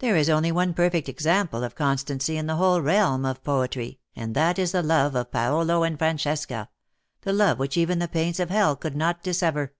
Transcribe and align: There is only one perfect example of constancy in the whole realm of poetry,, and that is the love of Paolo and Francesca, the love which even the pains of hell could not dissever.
There 0.00 0.16
is 0.16 0.28
only 0.28 0.50
one 0.50 0.74
perfect 0.74 1.08
example 1.08 1.62
of 1.62 1.76
constancy 1.76 2.36
in 2.36 2.48
the 2.48 2.56
whole 2.56 2.80
realm 2.82 3.24
of 3.24 3.44
poetry,, 3.44 4.00
and 4.16 4.34
that 4.34 4.58
is 4.58 4.72
the 4.72 4.82
love 4.82 5.14
of 5.14 5.30
Paolo 5.30 5.84
and 5.84 5.96
Francesca, 5.96 6.68
the 7.20 7.32
love 7.32 7.60
which 7.60 7.76
even 7.76 8.00
the 8.00 8.08
pains 8.08 8.40
of 8.40 8.50
hell 8.50 8.74
could 8.74 8.96
not 8.96 9.22
dissever. 9.22 9.70